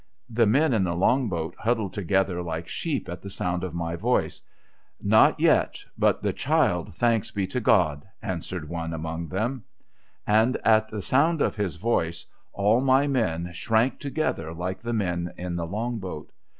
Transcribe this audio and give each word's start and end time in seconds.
'I'he 0.35 0.47
men 0.47 0.73
in 0.73 0.83
the 0.85 0.95
Long 0.95 1.29
boat 1.29 1.53
huddled 1.59 1.93
together 1.93 2.41
like 2.41 2.67
sheep 2.67 3.07
at 3.07 3.21
the 3.21 3.29
sound 3.29 3.63
of 3.63 3.75
my 3.75 3.95
voice. 3.95 4.41
'None 4.99 5.35
yet, 5.37 5.85
but 5.95 6.23
the 6.23 6.33
child, 6.33 6.95
thanks 6.95 7.29
be 7.29 7.45
to 7.45 7.59
God!' 7.59 8.07
answered 8.19 8.67
one 8.67 8.93
among 8.93 9.27
them. 9.27 9.63
THE 10.25 10.31
CAPTAIN 10.31 10.53
SUCCUMBS 10.53 10.63
139 10.63 10.75
And 10.75 10.81
at 10.81 10.89
the 10.89 11.01
sound 11.03 11.41
of 11.43 11.55
liis 11.57 11.79
voice, 11.79 12.25
all 12.51 12.81
my 12.81 13.05
men 13.05 13.51
shrank 13.53 13.99
together 13.99 14.51
like 14.55 14.79
the 14.79 14.91
men 14.93 15.33
in 15.37 15.55
the 15.55 15.67
Long 15.67 15.99
boat. 15.99 16.31